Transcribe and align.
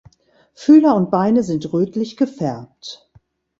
Fühler 0.55 0.95
und 0.95 1.11
Beine 1.11 1.43
sind 1.43 1.71
rötlich 1.73 2.17
gefärbt. 2.17 3.07